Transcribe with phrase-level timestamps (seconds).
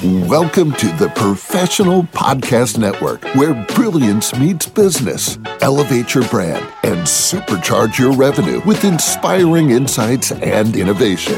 [0.00, 5.40] Welcome to the Professional Podcast Network, where brilliance meets business.
[5.60, 11.34] Elevate your brand and supercharge your revenue with inspiring insights and innovation.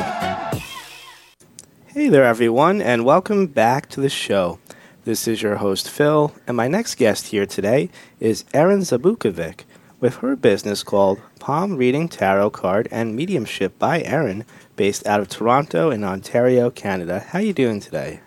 [1.87, 4.59] Hey there, everyone, and welcome back to the show.
[5.05, 7.89] This is your host, Phil, and my next guest here today
[8.19, 9.61] is Erin Zabukovec
[10.01, 14.45] with her business called Palm Reading Tarot Card and Mediumship by Erin,
[14.77, 17.21] based out of Toronto in Ontario, Canada.
[17.21, 18.21] How you doing today?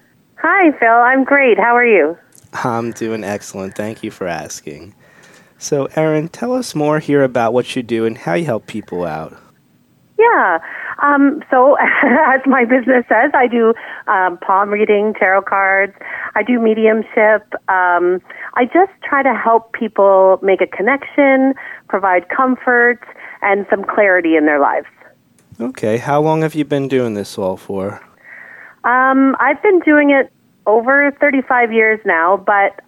[0.46, 0.90] Hi, Phil.
[0.90, 1.58] I'm great.
[1.58, 2.18] How are you?
[2.52, 3.76] I'm doing excellent.
[3.76, 4.94] Thank you for asking.
[5.58, 9.06] So, Erin, tell us more here about what you do and how you help people
[9.06, 9.38] out.
[10.20, 10.60] Yeah.
[11.02, 13.74] Um, so, as my business says, I do
[14.08, 15.94] um, palm reading, tarot cards.
[16.36, 17.48] I do mediumship.
[17.70, 18.20] Um,
[18.56, 21.54] I just try to help people make a connection,
[21.88, 23.00] provide comfort,
[23.42, 24.88] and some clarity in their lives.
[25.62, 26.00] Okay.
[26.00, 28.02] How long have you been doing this all for?
[28.84, 30.33] Um, I've been doing it
[30.66, 32.80] over 35 years now, but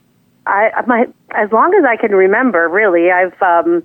[0.48, 3.84] I my as long as I can remember, really, I've um,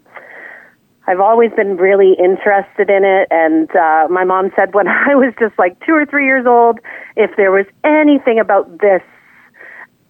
[1.07, 3.27] I've always been really interested in it.
[3.31, 6.79] And uh, my mom said when I was just like two or three years old,
[7.17, 9.03] if there was anything about this,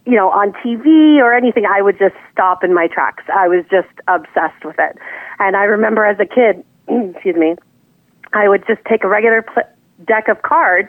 [0.04, 3.24] you know, on TV or anything, I would just stop in my tracks.
[3.34, 4.98] I was just obsessed with it.
[5.38, 6.64] And I remember as a kid,
[7.14, 7.54] excuse me,
[8.32, 9.68] I would just take a regular pl-
[10.06, 10.88] deck of cards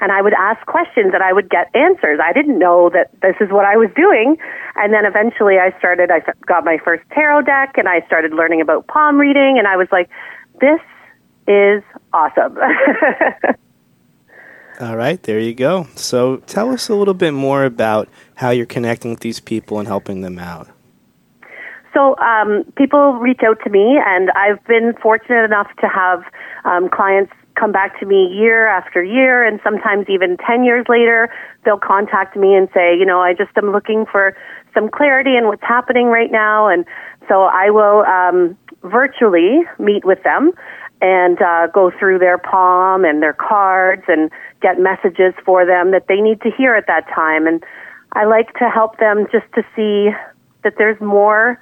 [0.00, 2.18] and I would ask questions and I would get answers.
[2.22, 4.36] I didn't know that this is what I was doing.
[4.76, 8.60] And then eventually I started, I got my first tarot deck and I started learning
[8.60, 10.10] about palm reading and I was like,
[10.60, 10.80] this
[11.46, 11.82] is
[12.12, 12.58] awesome.
[14.80, 15.86] All right, there you go.
[15.94, 19.86] So tell us a little bit more about how you're connecting with these people and
[19.86, 20.68] helping them out.
[21.94, 26.24] So um, people reach out to me, and I've been fortunate enough to have
[26.64, 31.28] um, clients come back to me year after year and sometimes even 10 years later
[31.64, 34.36] they'll contact me and say you know i just am looking for
[34.74, 36.84] some clarity in what's happening right now and
[37.28, 40.52] so i will um, virtually meet with them
[41.00, 44.30] and uh, go through their palm and their cards and
[44.60, 47.62] get messages for them that they need to hear at that time and
[48.12, 50.10] i like to help them just to see
[50.64, 51.58] that there's more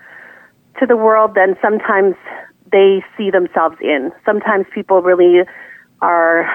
[0.78, 2.14] to the world than sometimes
[2.72, 4.12] they see themselves in.
[4.24, 5.44] Sometimes people really
[6.02, 6.48] are,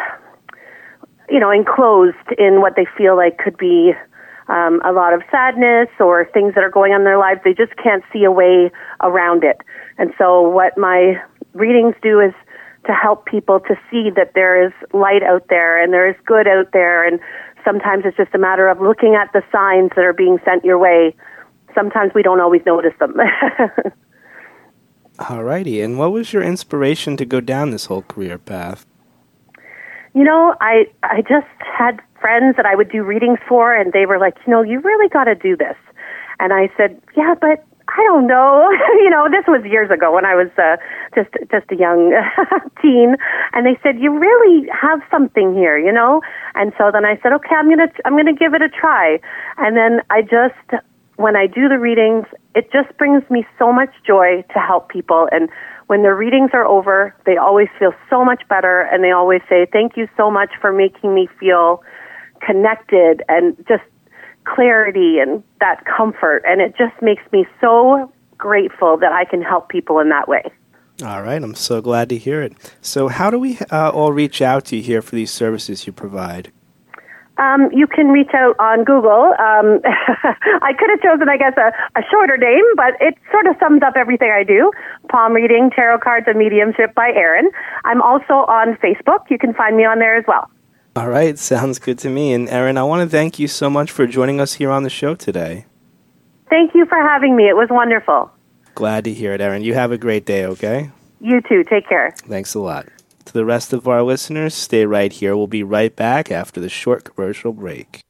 [1.29, 3.93] you know, enclosed in what they feel like could be
[4.47, 7.41] um, a lot of sadness or things that are going on in their lives.
[7.43, 9.57] They just can't see a way around it.
[9.97, 11.15] And so, what my
[11.53, 12.33] readings do is
[12.85, 16.47] to help people to see that there is light out there and there is good
[16.47, 17.05] out there.
[17.07, 17.19] And
[17.63, 20.77] sometimes it's just a matter of looking at the signs that are being sent your
[20.77, 21.15] way.
[21.73, 23.15] Sometimes we don't always notice them.
[25.17, 28.85] Alrighty, and what was your inspiration to go down this whole career path?
[30.15, 34.05] You know, I I just had friends that I would do readings for, and they
[34.05, 35.75] were like, you know, you really got to do this.
[36.39, 38.69] And I said, yeah, but I don't know.
[39.03, 40.77] you know, this was years ago when I was uh,
[41.13, 42.15] just just a young
[42.81, 43.15] teen,
[43.51, 46.21] and they said, you really have something here, you know.
[46.55, 49.19] And so then I said, okay, I'm gonna I'm gonna give it a try.
[49.57, 50.81] And then I just
[51.17, 52.25] when I do the readings,
[52.55, 55.49] it just brings me so much joy to help people and
[55.87, 59.67] when their readings are over, they always feel so much better and they always say,
[59.71, 61.83] Thank you so much for making me feel
[62.41, 63.83] connected and just
[64.45, 66.43] clarity and that comfort.
[66.45, 70.43] And it just makes me so grateful that I can help people in that way.
[71.03, 72.53] All right, I'm so glad to hear it.
[72.81, 75.93] So, how do we uh, all reach out to you here for these services you
[75.93, 76.51] provide?
[77.37, 79.35] Um, you can reach out on Google.
[79.39, 79.81] Um,
[80.61, 83.81] I could have chosen, I guess, a, a shorter name, but it sort of sums
[83.83, 84.71] up everything I do.
[85.09, 87.51] Palm reading, tarot cards, and mediumship by Erin.
[87.83, 89.29] I'm also on Facebook.
[89.29, 90.49] You can find me on there as well.
[90.95, 92.31] All right, sounds good to me.
[92.31, 94.89] And Erin, I want to thank you so much for joining us here on the
[94.89, 95.65] show today.
[96.49, 97.49] Thank you for having me.
[97.49, 98.31] It was wonderful.
[98.75, 99.61] Glad to hear it, Erin.
[99.61, 100.91] You have a great day, okay?
[101.19, 101.65] You too.
[101.69, 102.13] Take care.
[102.17, 102.87] Thanks a lot.
[103.25, 105.35] To the rest of our listeners, stay right here.
[105.35, 108.01] We'll be right back after the short commercial break.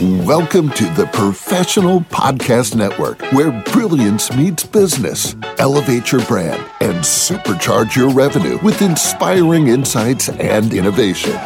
[0.00, 5.34] Welcome to the Professional Podcast Network, where brilliance meets business.
[5.58, 11.36] Elevate your brand and supercharge your revenue with inspiring insights and innovation.